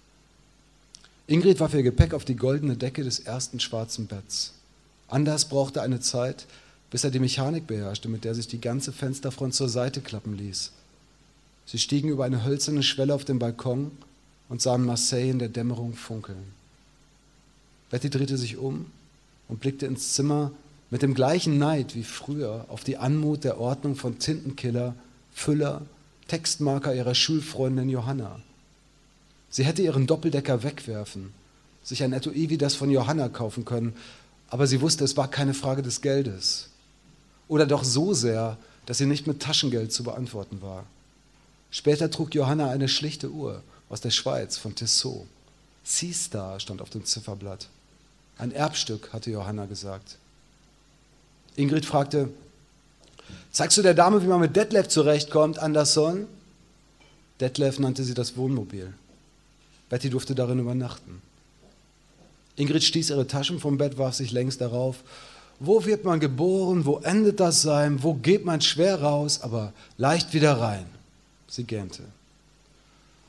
Ingrid 1.31 1.61
warf 1.61 1.73
ihr 1.73 1.81
Gepäck 1.81 2.13
auf 2.13 2.25
die 2.25 2.35
goldene 2.35 2.75
Decke 2.75 3.05
des 3.05 3.19
ersten 3.19 3.61
schwarzen 3.61 4.05
Betts. 4.05 4.51
Anders 5.07 5.45
brauchte 5.45 5.81
eine 5.81 6.01
Zeit, 6.01 6.45
bis 6.89 7.05
er 7.05 7.09
die 7.09 7.21
Mechanik 7.21 7.67
beherrschte, 7.67 8.09
mit 8.09 8.25
der 8.25 8.35
sich 8.35 8.49
die 8.49 8.59
ganze 8.59 8.91
Fensterfront 8.91 9.53
zur 9.55 9.69
Seite 9.69 10.01
klappen 10.01 10.37
ließ. 10.37 10.73
Sie 11.67 11.79
stiegen 11.79 12.09
über 12.09 12.25
eine 12.25 12.43
hölzerne 12.43 12.83
Schwelle 12.83 13.15
auf 13.15 13.23
den 13.23 13.39
Balkon 13.39 13.91
und 14.49 14.61
sahen 14.61 14.85
Marseille 14.85 15.29
in 15.29 15.39
der 15.39 15.47
Dämmerung 15.47 15.93
funkeln. 15.93 16.43
Betty 17.91 18.09
drehte 18.09 18.37
sich 18.37 18.57
um 18.57 18.87
und 19.47 19.61
blickte 19.61 19.85
ins 19.85 20.11
Zimmer 20.11 20.51
mit 20.89 21.01
dem 21.01 21.13
gleichen 21.13 21.57
Neid 21.57 21.95
wie 21.95 22.03
früher 22.03 22.65
auf 22.67 22.83
die 22.83 22.97
Anmut 22.97 23.45
der 23.45 23.57
Ordnung 23.57 23.95
von 23.95 24.19
Tintenkiller, 24.19 24.95
Füller, 25.33 25.83
Textmarker 26.27 26.93
ihrer 26.93 27.15
Schulfreundin 27.15 27.87
Johanna. 27.87 28.41
Sie 29.51 29.65
hätte 29.65 29.83
ihren 29.83 30.07
Doppeldecker 30.07 30.63
wegwerfen, 30.63 31.33
sich 31.83 32.03
ein 32.03 32.13
Etui 32.13 32.49
wie 32.49 32.57
das 32.57 32.73
von 32.73 32.89
Johanna 32.89 33.29
kaufen 33.29 33.65
können, 33.65 33.93
aber 34.49 34.65
sie 34.65 34.81
wusste, 34.81 35.03
es 35.03 35.17
war 35.17 35.29
keine 35.29 35.53
Frage 35.53 35.81
des 35.81 36.01
Geldes. 36.01 36.69
Oder 37.47 37.65
doch 37.65 37.83
so 37.83 38.13
sehr, 38.13 38.57
dass 38.85 38.97
sie 38.97 39.05
nicht 39.05 39.27
mit 39.27 39.41
Taschengeld 39.41 39.91
zu 39.91 40.03
beantworten 40.03 40.61
war. 40.61 40.85
Später 41.69 42.09
trug 42.09 42.33
Johanna 42.33 42.69
eine 42.69 42.87
schlichte 42.87 43.29
Uhr 43.29 43.61
aus 43.89 44.01
der 44.01 44.09
Schweiz 44.09 44.57
von 44.57 44.73
Tissot. 44.73 45.27
Seastar 45.83 46.59
stand 46.59 46.81
auf 46.81 46.89
dem 46.89 47.05
Zifferblatt. 47.05 47.67
Ein 48.37 48.51
Erbstück, 48.51 49.11
hatte 49.13 49.31
Johanna 49.31 49.65
gesagt. 49.65 50.17
Ingrid 51.55 51.85
fragte, 51.85 52.29
zeigst 53.51 53.77
du 53.77 53.81
der 53.81 53.93
Dame, 53.93 54.21
wie 54.23 54.27
man 54.27 54.39
mit 54.39 54.55
Detlef 54.55 54.87
zurechtkommt, 54.87 55.59
Anderson? 55.59 56.27
Detlef 57.39 57.79
nannte 57.79 58.03
sie 58.03 58.13
das 58.13 58.37
Wohnmobil. 58.37 58.93
Betty 59.91 60.09
durfte 60.09 60.35
darin 60.35 60.57
übernachten. 60.57 61.21
Ingrid 62.55 62.81
stieß 62.81 63.09
ihre 63.09 63.27
Taschen 63.27 63.59
vom 63.59 63.77
Bett, 63.77 63.97
warf 63.97 64.15
sich 64.15 64.31
längs 64.31 64.57
darauf. 64.57 65.03
Wo 65.59 65.83
wird 65.83 66.05
man 66.05 66.21
geboren? 66.21 66.85
Wo 66.85 66.99
endet 66.99 67.41
das 67.41 67.61
Sein? 67.61 68.01
Wo 68.01 68.13
geht 68.13 68.45
man 68.45 68.61
schwer 68.61 69.01
raus, 69.01 69.41
aber 69.41 69.73
leicht 69.97 70.33
wieder 70.33 70.53
rein? 70.53 70.85
Sie 71.49 71.65
gähnte. 71.65 72.03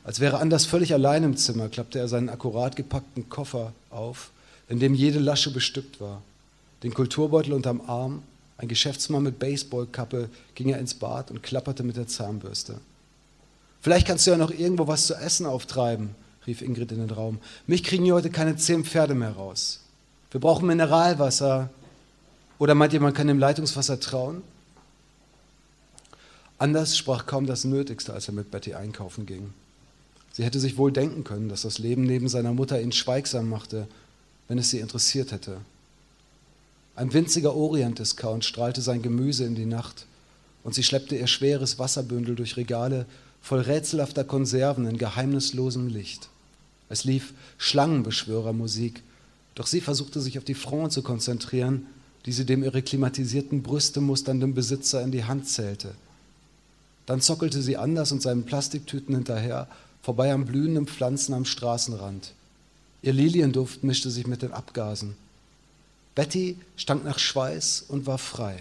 Als 0.04 0.20
wäre 0.20 0.38
Anders 0.38 0.64
völlig 0.64 0.94
allein 0.94 1.24
im 1.24 1.36
Zimmer, 1.36 1.68
klappte 1.68 1.98
er 1.98 2.06
seinen 2.06 2.28
akkurat 2.28 2.76
gepackten 2.76 3.28
Koffer 3.28 3.72
auf, 3.90 4.30
in 4.68 4.78
dem 4.78 4.94
jede 4.94 5.18
Lasche 5.18 5.50
bestückt 5.52 6.00
war. 6.00 6.22
Den 6.84 6.94
Kulturbeutel 6.94 7.54
unterm 7.54 7.80
Arm, 7.88 8.22
ein 8.56 8.68
Geschäftsmann 8.68 9.24
mit 9.24 9.40
Baseballkappe, 9.40 10.28
ging 10.54 10.68
er 10.68 10.78
ins 10.78 10.94
Bad 10.94 11.32
und 11.32 11.42
klapperte 11.42 11.82
mit 11.82 11.96
der 11.96 12.06
Zahnbürste. 12.06 12.76
Vielleicht 13.80 14.06
kannst 14.06 14.28
du 14.28 14.30
ja 14.30 14.36
noch 14.36 14.52
irgendwo 14.52 14.86
was 14.86 15.08
zu 15.08 15.14
essen 15.14 15.44
auftreiben, 15.44 16.10
rief 16.46 16.62
Ingrid 16.62 16.92
in 16.92 16.98
den 16.98 17.10
Raum. 17.10 17.38
Mich 17.66 17.84
kriegen 17.84 18.04
hier 18.04 18.14
heute 18.14 18.30
keine 18.30 18.56
zehn 18.56 18.84
Pferde 18.84 19.14
mehr 19.14 19.32
raus. 19.32 19.80
Wir 20.30 20.40
brauchen 20.40 20.66
Mineralwasser. 20.66 21.70
Oder 22.58 22.74
meint 22.74 22.92
ihr, 22.92 23.00
man 23.00 23.14
kann 23.14 23.26
dem 23.26 23.38
Leitungswasser 23.38 24.00
trauen? 24.00 24.42
Anders 26.58 26.96
sprach 26.96 27.26
kaum 27.26 27.46
das 27.46 27.64
Nötigste, 27.64 28.12
als 28.12 28.28
er 28.28 28.34
mit 28.34 28.50
Betty 28.50 28.74
einkaufen 28.74 29.26
ging. 29.26 29.52
Sie 30.32 30.44
hätte 30.44 30.60
sich 30.60 30.78
wohl 30.78 30.92
denken 30.92 31.24
können, 31.24 31.48
dass 31.48 31.62
das 31.62 31.78
Leben 31.78 32.04
neben 32.04 32.28
seiner 32.28 32.52
Mutter 32.52 32.80
ihn 32.80 32.92
schweigsam 32.92 33.48
machte, 33.48 33.86
wenn 34.48 34.58
es 34.58 34.70
sie 34.70 34.78
interessiert 34.78 35.32
hätte. 35.32 35.58
Ein 36.94 37.12
winziger 37.12 37.54
Orient-Discount 37.54 38.44
strahlte 38.44 38.80
sein 38.80 39.02
Gemüse 39.02 39.44
in 39.44 39.54
die 39.54 39.66
Nacht 39.66 40.06
und 40.62 40.74
sie 40.74 40.82
schleppte 40.82 41.16
ihr 41.16 41.26
schweres 41.26 41.78
Wasserbündel 41.78 42.36
durch 42.36 42.56
Regale 42.56 43.06
voll 43.40 43.60
rätselhafter 43.60 44.24
Konserven 44.24 44.86
in 44.86 44.98
geheimnislosem 44.98 45.88
Licht. 45.88 46.28
Es 46.92 47.04
lief 47.04 47.32
Schlangenbeschwörermusik, 47.56 49.02
doch 49.54 49.66
sie 49.66 49.80
versuchte 49.80 50.20
sich 50.20 50.36
auf 50.36 50.44
die 50.44 50.52
Front 50.52 50.92
zu 50.92 51.00
konzentrieren, 51.00 51.86
die 52.26 52.32
sie 52.32 52.44
dem 52.44 52.62
ihre 52.62 52.82
klimatisierten 52.82 53.62
Brüste 53.62 54.02
musternden 54.02 54.52
Besitzer 54.52 55.00
in 55.00 55.10
die 55.10 55.24
Hand 55.24 55.48
zählte. 55.48 55.94
Dann 57.06 57.22
zockelte 57.22 57.62
sie 57.62 57.78
Anders 57.78 58.12
und 58.12 58.20
seinen 58.20 58.44
Plastiktüten 58.44 59.14
hinterher, 59.14 59.68
vorbei 60.02 60.34
an 60.34 60.44
blühenden 60.44 60.86
Pflanzen 60.86 61.32
am 61.32 61.46
Straßenrand. 61.46 62.34
Ihr 63.00 63.14
Lilienduft 63.14 63.82
mischte 63.82 64.10
sich 64.10 64.26
mit 64.26 64.42
den 64.42 64.52
Abgasen. 64.52 65.16
Betty 66.14 66.58
stank 66.76 67.06
nach 67.06 67.18
Schweiß 67.18 67.86
und 67.88 68.04
war 68.04 68.18
frei. 68.18 68.58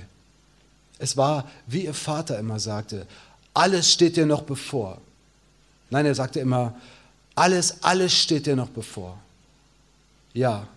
Es 0.99 1.17
war, 1.17 1.51
wie 1.67 1.83
ihr 1.83 1.93
Vater 1.93 2.39
immer 2.39 2.61
sagte, 2.61 3.07
alles 3.53 3.91
steht 3.91 4.15
dir 4.15 4.25
noch 4.25 4.43
bevor. 4.43 5.01
Nein, 5.89 6.05
er 6.05 6.15
sagte 6.15 6.39
immer, 6.39 6.75
alles, 7.35 7.83
alles 7.83 8.13
steht 8.13 8.45
dir 8.45 8.55
noch 8.55 8.69
bevor. 8.69 9.17
Ja, 10.33 10.67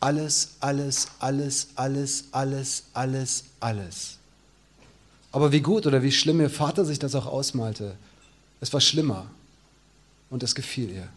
alles, 0.00 0.50
alles, 0.60 1.08
alles, 1.18 1.68
alles, 1.76 2.24
alles, 2.32 2.84
alles, 2.92 3.44
alles. 3.60 4.18
Aber 5.30 5.52
wie 5.52 5.60
gut 5.60 5.86
oder 5.86 6.02
wie 6.02 6.12
schlimm 6.12 6.40
ihr 6.40 6.50
Vater 6.50 6.84
sich 6.84 6.98
das 6.98 7.14
auch 7.14 7.26
ausmalte, 7.26 7.96
es 8.60 8.72
war 8.72 8.80
schlimmer 8.80 9.26
und 10.28 10.42
es 10.42 10.54
gefiel 10.54 10.90
ihr. 10.90 11.08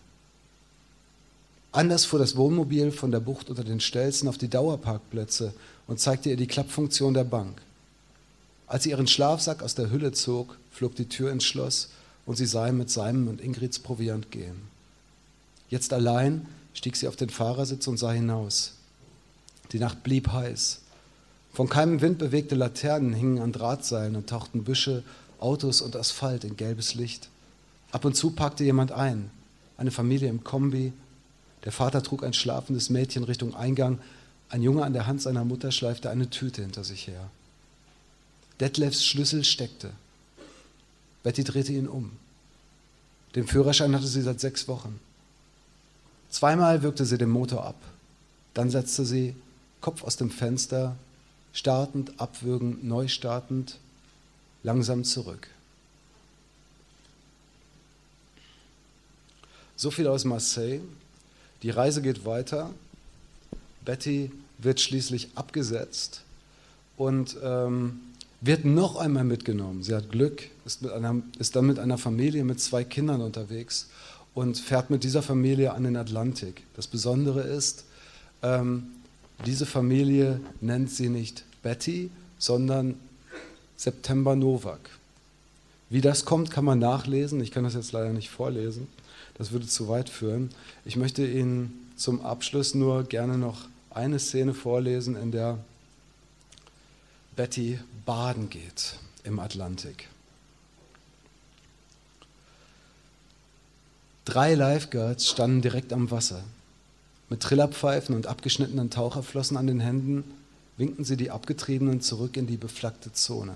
Anders 1.72 2.06
fuhr 2.06 2.20
das 2.20 2.38
Wohnmobil 2.38 2.92
von 2.92 3.12
der 3.12 3.20
Bucht 3.20 3.50
unter 3.50 3.64
den 3.64 3.82
Stelzen 3.82 4.30
auf 4.30 4.38
die 4.38 4.48
Dauerparkplätze 4.48 5.54
und 5.88 6.00
zeigte 6.00 6.30
ihr 6.30 6.38
die 6.38 6.48
Klappfunktion 6.48 7.14
der 7.14 7.26
Bank. 7.26 7.62
Als 8.68 8.84
sie 8.84 8.92
ihren 8.92 9.08
Schlafsack 9.08 9.62
aus 9.62 9.76
der 9.76 9.92
Hülle 9.92 10.14
zog, 10.14 10.58
flog 10.72 10.96
die 10.96 11.10
Tür 11.10 11.32
ins 11.32 11.44
Schloss 11.44 11.90
und 12.26 12.38
sie 12.38 12.46
sah 12.46 12.68
ihn 12.70 12.78
mit 12.78 12.90
seinem 12.90 13.28
und 13.28 13.42
Ingrids 13.42 13.80
Proviant 13.80 14.32
gehen. 14.32 14.75
Jetzt 15.76 15.92
allein 15.92 16.46
stieg 16.74 16.96
sie 16.96 17.10
auf 17.10 17.18
den 17.18 17.30
Fahrersitz 17.30 17.86
und 17.88 17.98
sah 17.98 18.14
hinaus. 18.14 18.76
Die 19.74 19.78
Nacht 19.78 20.04
blieb 20.04 20.32
heiß. 20.32 20.80
Von 21.52 21.68
keinem 21.68 22.00
Wind 22.00 22.18
bewegte 22.18 22.56
Laternen 22.56 23.12
hingen 23.12 23.40
an 23.40 23.52
Drahtseilen 23.52 24.16
und 24.16 24.30
tauchten 24.30 24.64
Büsche, 24.64 25.04
Autos 25.38 25.82
und 25.82 25.98
Asphalt 25.98 26.46
in 26.46 26.56
gelbes 26.56 26.96
Licht. 26.96 27.28
Ab 27.92 28.06
und 28.06 28.16
zu 28.16 28.32
packte 28.32 28.64
jemand 28.64 28.94
ein, 28.94 29.30
eine 29.76 29.92
Familie 29.92 30.30
im 30.30 30.46
Kombi. 30.46 30.94
Der 31.66 31.74
Vater 31.74 32.02
trug 32.02 32.24
ein 32.24 32.32
schlafendes 32.32 32.90
Mädchen 32.90 33.26
Richtung 33.26 33.54
Eingang. 33.54 34.00
Ein 34.48 34.64
Junge 34.64 34.86
an 34.86 34.94
der 34.94 35.08
Hand 35.08 35.22
seiner 35.22 35.44
Mutter 35.44 35.74
schleifte 35.74 36.10
eine 36.10 36.30
Tüte 36.30 36.62
hinter 36.62 36.86
sich 36.86 37.08
her. 37.08 37.30
Detlefs 38.62 39.04
Schlüssel 39.04 39.44
steckte. 39.44 39.92
Betty 41.24 41.44
drehte 41.44 41.74
ihn 41.74 41.90
um. 41.90 42.14
Den 43.36 43.46
Führerschein 43.46 43.94
hatte 43.94 44.08
sie 44.08 44.22
seit 44.22 44.40
sechs 44.40 44.70
Wochen. 44.70 45.02
Zweimal 46.36 46.84
wirkte 46.84 47.06
sie 47.06 47.18
den 47.18 47.30
Motor 47.30 47.64
ab. 47.64 47.78
Dann 48.54 48.70
setzte 48.70 49.06
sie, 49.06 49.38
Kopf 49.80 50.04
aus 50.04 50.18
dem 50.18 50.30
Fenster, 50.30 50.98
startend, 51.54 52.20
abwürgend, 52.20 52.84
neu 52.84 53.08
startend, 53.08 53.80
langsam 54.62 55.06
zurück. 55.06 55.48
So 59.78 59.92
viel 59.92 60.08
aus 60.08 60.26
Marseille. 60.26 60.82
Die 61.64 61.70
Reise 61.70 62.02
geht 62.02 62.26
weiter. 62.26 62.70
Betty 63.86 64.30
wird 64.58 64.82
schließlich 64.82 65.30
abgesetzt 65.36 66.24
und 66.98 67.38
ähm, 67.44 68.02
wird 68.42 68.66
noch 68.66 68.98
einmal 68.98 69.24
mitgenommen. 69.24 69.84
Sie 69.84 69.96
hat 69.96 70.12
Glück, 70.12 70.50
ist, 70.66 70.86
einer, 70.86 71.16
ist 71.40 71.56
dann 71.56 71.66
mit 71.66 71.80
einer 71.80 71.98
Familie 71.98 72.44
mit 72.44 72.60
zwei 72.60 72.84
Kindern 72.84 73.22
unterwegs 73.22 73.88
und 74.36 74.60
fährt 74.60 74.92
mit 74.92 75.04
dieser 75.04 75.24
Familie 75.24 75.74
an 75.74 75.86
den 75.86 75.96
Atlantik. 75.96 76.64
Das 76.76 76.86
Besondere 76.86 77.42
ist, 77.42 77.86
ähm, 78.44 78.88
diese 79.46 79.66
Familie 79.66 80.40
nennt 80.62 80.92
sie 80.92 81.10
nicht 81.10 81.44
Betty, 81.64 82.12
sondern 82.38 82.96
September 83.76 84.36
Novak. 84.36 84.90
Wie 85.90 86.02
das 86.02 86.26
kommt, 86.26 86.52
kann 86.52 86.66
man 86.66 86.80
nachlesen. 86.80 87.42
Ich 87.42 87.52
kann 87.52 87.64
das 87.64 87.74
jetzt 87.74 87.92
leider 87.92 88.12
nicht 88.12 88.30
vorlesen. 88.30 88.88
Das 89.38 89.52
würde 89.52 89.68
zu 89.68 89.88
weit 89.88 90.10
führen. 90.10 90.50
Ich 90.84 90.96
möchte 90.96 91.26
Ihnen 91.26 91.92
zum 91.96 92.22
Abschluss 92.22 92.76
nur 92.76 93.04
gerne 93.04 93.38
noch 93.38 93.68
eine 93.90 94.20
Szene 94.20 94.54
vorlesen, 94.54 95.16
in 95.16 95.32
der 95.32 95.58
Betty 97.36 97.80
baden 98.06 98.50
geht 98.50 98.98
im 99.24 99.40
Atlantik. 99.40 100.10
Drei 104.26 104.56
Lifeguards 104.56 105.30
standen 105.30 105.62
direkt 105.62 105.94
am 105.94 106.10
Wasser. 106.10 106.44
Mit 107.30 107.42
Trillerpfeifen 107.42 108.16
und 108.16 108.26
abgeschnittenen 108.26 108.90
Taucherflossen 108.90 109.56
an 109.56 109.68
den 109.68 109.80
Händen 109.80 110.24
winkten 110.78 111.04
sie 111.04 111.16
die 111.16 111.30
Abgetriebenen 111.30 112.02
zurück 112.02 112.36
in 112.36 112.48
die 112.48 112.58
beflaggte 112.58 113.14
Zone. 113.14 113.54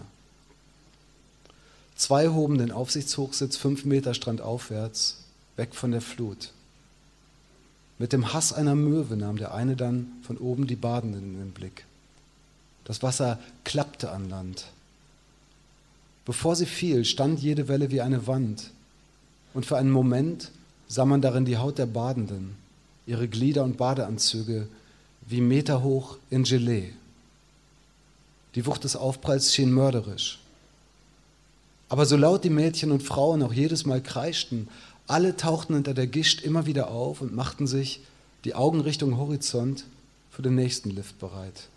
Zwei 1.95 2.29
hoben 2.29 2.59
den 2.59 2.71
Aufsichtshochsitz 2.71 3.57
fünf 3.57 3.83
Meter 3.83 4.13
strandaufwärts, 4.13 5.17
weg 5.55 5.73
von 5.73 5.91
der 5.91 6.01
Flut. 6.01 6.51
Mit 7.97 8.13
dem 8.13 8.31
Hass 8.31 8.53
einer 8.53 8.75
Möwe 8.75 9.17
nahm 9.17 9.37
der 9.37 9.53
eine 9.55 9.75
dann 9.75 10.11
von 10.21 10.37
oben 10.37 10.67
die 10.67 10.75
Badenden 10.75 11.33
in 11.33 11.39
den 11.39 11.51
Blick. 11.51 11.85
Das 12.85 13.01
Wasser 13.01 13.39
klappte 13.65 14.11
an 14.11 14.29
Land. 14.29 14.67
Bevor 16.25 16.55
sie 16.55 16.67
fiel, 16.67 17.05
stand 17.05 17.39
jede 17.39 17.67
Welle 17.67 17.89
wie 17.89 18.01
eine 18.01 18.27
Wand, 18.27 18.69
und 19.53 19.65
für 19.65 19.77
einen 19.77 19.91
Moment 19.91 20.51
sah 20.89 21.05
man 21.05 21.21
darin 21.21 21.45
die 21.45 21.57
Haut 21.57 21.77
der 21.77 21.85
Badenden, 21.85 22.55
ihre 23.05 23.27
Glieder 23.27 23.63
und 23.63 23.77
Badeanzüge 23.77 24.67
wie 25.27 25.39
meterhoch 25.39 26.17
in 26.29 26.43
Gelee. 26.43 26.89
Die 28.55 28.65
Wucht 28.65 28.83
des 28.83 28.95
Aufpralls 28.95 29.53
schien 29.53 29.71
mörderisch. 29.71 30.39
Aber 31.87 32.05
so 32.05 32.17
laut 32.17 32.43
die 32.43 32.49
Mädchen 32.49 32.91
und 32.91 33.03
Frauen 33.03 33.43
auch 33.43 33.53
jedes 33.53 33.85
Mal 33.85 34.01
kreischten, 34.01 34.67
alle 35.07 35.37
tauchten 35.37 35.75
hinter 35.75 35.93
der 35.93 36.07
Gischt 36.07 36.41
immer 36.41 36.65
wieder 36.65 36.89
auf 36.89 37.21
und 37.21 37.35
machten 37.35 37.67
sich 37.67 38.01
die 38.43 38.55
Augen 38.55 38.81
Richtung 38.81 39.17
Horizont 39.17 39.85
für 40.31 40.41
den 40.41 40.55
nächsten 40.55 40.89
Lift 40.89 41.19
bereit. 41.19 41.67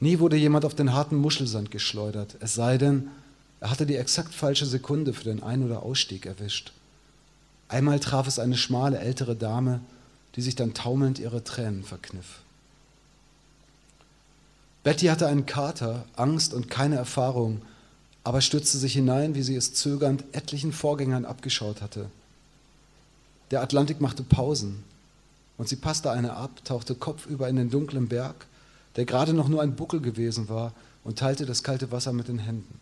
Nie 0.00 0.18
wurde 0.18 0.36
jemand 0.36 0.64
auf 0.64 0.74
den 0.74 0.92
harten 0.92 1.16
Muschelsand 1.16 1.70
geschleudert, 1.70 2.36
es 2.40 2.54
sei 2.54 2.78
denn, 2.78 3.08
er 3.60 3.70
hatte 3.70 3.86
die 3.86 3.96
exakt 3.96 4.34
falsche 4.34 4.66
Sekunde 4.66 5.12
für 5.12 5.24
den 5.24 5.42
Ein- 5.42 5.64
oder 5.64 5.84
Ausstieg 5.84 6.26
erwischt. 6.26 6.72
Einmal 7.72 8.00
traf 8.00 8.26
es 8.26 8.38
eine 8.38 8.58
schmale 8.58 8.98
ältere 8.98 9.34
Dame, 9.34 9.80
die 10.36 10.42
sich 10.42 10.56
dann 10.56 10.74
taumelnd 10.74 11.18
ihre 11.18 11.42
Tränen 11.42 11.84
verkniff. 11.84 12.40
Betty 14.84 15.06
hatte 15.06 15.26
einen 15.26 15.46
Kater, 15.46 16.04
Angst 16.14 16.52
und 16.52 16.68
keine 16.68 16.96
Erfahrung, 16.96 17.62
aber 18.24 18.42
stürzte 18.42 18.76
sich 18.76 18.92
hinein, 18.92 19.34
wie 19.34 19.42
sie 19.42 19.56
es 19.56 19.72
zögernd 19.72 20.22
etlichen 20.32 20.70
Vorgängern 20.70 21.24
abgeschaut 21.24 21.80
hatte. 21.80 22.10
Der 23.50 23.62
Atlantik 23.62 24.02
machte 24.02 24.22
Pausen 24.22 24.84
und 25.56 25.66
sie 25.66 25.76
passte 25.76 26.10
eine 26.10 26.36
ab, 26.36 26.50
tauchte 26.66 26.94
kopfüber 26.94 27.48
in 27.48 27.56
den 27.56 27.70
dunklen 27.70 28.06
Berg, 28.06 28.46
der 28.96 29.06
gerade 29.06 29.32
noch 29.32 29.48
nur 29.48 29.62
ein 29.62 29.76
Buckel 29.76 30.02
gewesen 30.02 30.50
war, 30.50 30.74
und 31.04 31.18
teilte 31.18 31.46
das 31.46 31.62
kalte 31.62 31.90
Wasser 31.90 32.12
mit 32.12 32.28
den 32.28 32.38
Händen. 32.38 32.78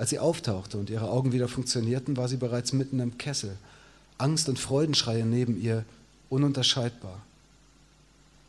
Als 0.00 0.08
sie 0.08 0.18
auftauchte 0.18 0.78
und 0.78 0.88
ihre 0.88 1.10
Augen 1.10 1.32
wieder 1.32 1.46
funktionierten, 1.46 2.16
war 2.16 2.26
sie 2.26 2.38
bereits 2.38 2.72
mitten 2.72 3.00
im 3.00 3.18
Kessel, 3.18 3.58
Angst 4.16 4.48
und 4.48 4.58
Freudenschreie 4.58 5.26
neben 5.26 5.60
ihr 5.60 5.84
ununterscheidbar. 6.30 7.20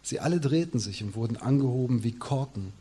Sie 0.01 0.21
alle 0.21 0.39
drehten 0.39 0.79
sich 0.79 1.03
und 1.03 1.13
wurden 1.13 1.35
angehoben 1.35 2.05
wie 2.05 2.13
Korken, 2.13 2.71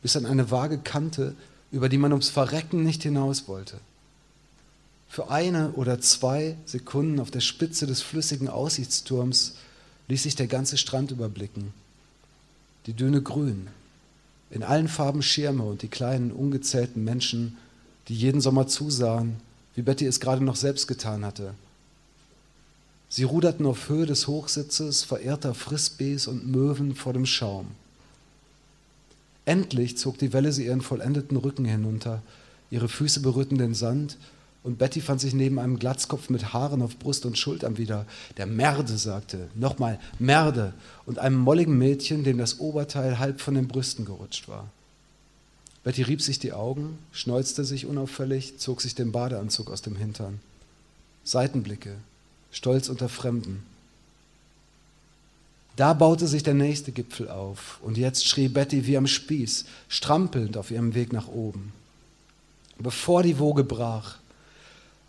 bis 0.00 0.16
an 0.16 0.24
eine 0.24 0.50
vage 0.50 0.78
Kante, 0.78 1.34
über 1.70 1.90
die 1.90 1.98
man 1.98 2.12
ums 2.12 2.30
Verrecken 2.30 2.82
nicht 2.82 3.02
hinaus 3.02 3.46
wollte. 3.46 3.78
Für 5.10 5.30
eine 5.30 5.72
oder 5.72 6.00
zwei 6.00 6.56
Sekunden 6.64 7.20
auf 7.20 7.30
der 7.30 7.40
Spitze 7.40 7.86
des 7.86 8.00
flüssigen 8.00 8.48
Aussichtsturms 8.48 9.56
ließ 10.08 10.22
sich 10.22 10.34
der 10.34 10.46
ganze 10.46 10.78
Strand 10.78 11.10
überblicken. 11.10 11.74
Die 12.86 12.94
Düne 12.94 13.20
grün, 13.20 13.68
in 14.50 14.62
allen 14.62 14.88
Farben 14.88 15.20
Schirme 15.20 15.64
und 15.64 15.82
die 15.82 15.88
kleinen 15.88 16.32
ungezählten 16.32 17.04
Menschen, 17.04 17.58
die 18.08 18.14
jeden 18.14 18.40
Sommer 18.40 18.66
zusahen, 18.66 19.36
wie 19.74 19.82
Betty 19.82 20.06
es 20.06 20.20
gerade 20.20 20.42
noch 20.42 20.56
selbst 20.56 20.88
getan 20.88 21.24
hatte. 21.24 21.54
Sie 23.08 23.22
ruderten 23.22 23.64
auf 23.66 23.88
Höhe 23.88 24.06
des 24.06 24.26
Hochsitzes 24.26 25.02
verehrter 25.02 25.54
Frisbees 25.54 26.26
und 26.26 26.46
Möwen 26.46 26.94
vor 26.94 27.12
dem 27.12 27.26
Schaum. 27.26 27.68
Endlich 29.44 29.96
zog 29.96 30.18
die 30.18 30.32
Welle 30.34 30.52
sie 30.52 30.66
ihren 30.66 30.82
vollendeten 30.82 31.36
Rücken 31.38 31.64
hinunter, 31.64 32.22
ihre 32.70 32.88
Füße 32.88 33.20
berührten 33.20 33.56
den 33.56 33.74
Sand, 33.74 34.18
und 34.62 34.76
Betty 34.76 35.00
fand 35.00 35.20
sich 35.20 35.32
neben 35.32 35.58
einem 35.58 35.78
Glatzkopf 35.78 36.28
mit 36.28 36.52
Haaren 36.52 36.82
auf 36.82 36.98
Brust 36.98 37.24
und 37.24 37.38
Schultern 37.38 37.78
wieder, 37.78 38.04
der 38.36 38.44
Merde 38.44 38.98
sagte, 38.98 39.48
nochmal 39.54 39.98
Merde, 40.18 40.74
und 41.06 41.18
einem 41.18 41.36
molligen 41.36 41.78
Mädchen, 41.78 42.24
dem 42.24 42.36
das 42.36 42.60
Oberteil 42.60 43.18
halb 43.18 43.40
von 43.40 43.54
den 43.54 43.68
Brüsten 43.68 44.04
gerutscht 44.04 44.48
war. 44.48 44.68
Betty 45.88 46.02
rieb 46.02 46.20
sich 46.20 46.38
die 46.38 46.52
Augen, 46.52 46.98
schneuzte 47.12 47.64
sich 47.64 47.86
unauffällig, 47.86 48.58
zog 48.58 48.82
sich 48.82 48.94
den 48.94 49.10
Badeanzug 49.10 49.70
aus 49.70 49.80
dem 49.80 49.96
Hintern. 49.96 50.38
Seitenblicke, 51.24 51.94
stolz 52.52 52.90
unter 52.90 53.08
Fremden. 53.08 53.62
Da 55.76 55.94
baute 55.94 56.28
sich 56.28 56.42
der 56.42 56.52
nächste 56.52 56.92
Gipfel 56.92 57.30
auf 57.30 57.78
und 57.80 57.96
jetzt 57.96 58.28
schrie 58.28 58.48
Betty 58.48 58.86
wie 58.86 58.98
am 58.98 59.06
Spieß, 59.06 59.64
strampelnd 59.88 60.58
auf 60.58 60.70
ihrem 60.70 60.94
Weg 60.94 61.14
nach 61.14 61.26
oben. 61.28 61.72
Bevor 62.78 63.22
die 63.22 63.38
Woge 63.38 63.64
brach, 63.64 64.18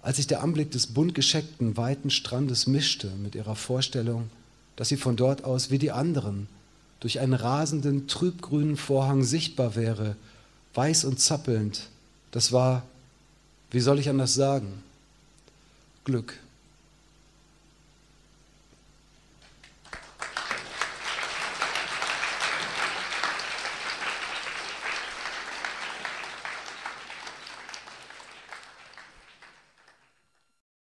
als 0.01 0.15
sich 0.15 0.27
der 0.27 0.41
Anblick 0.41 0.71
des 0.71 0.87
bunt 0.87 1.13
gescheckten, 1.13 1.75
weiten 1.75 2.09
Strandes 2.09 2.67
mischte 2.67 3.09
mit 3.21 3.35
ihrer 3.35 3.57
Vorstellung, 3.57 4.29
dass 4.77 4.87
sie 4.87 4.95
von 4.95 5.17
dort 5.17 5.43
aus 5.43 5.71
wie 5.71 5.77
die 5.77 5.91
anderen 5.91 6.47
durch 7.01 7.19
einen 7.19 7.33
rasenden, 7.33 8.07
trübgrünen 8.07 8.77
Vorhang 8.77 9.25
sichtbar 9.25 9.75
wäre, 9.75 10.15
weiß 10.73 11.05
und 11.05 11.19
zappelnd, 11.19 11.89
das 12.31 12.51
war, 12.51 12.83
wie 13.71 13.79
soll 13.79 13.99
ich 13.99 14.09
anders 14.09 14.33
sagen, 14.33 14.83
Glück. 16.05 16.39